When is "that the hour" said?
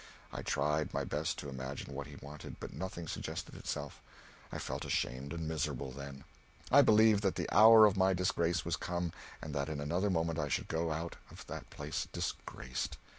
7.21-7.85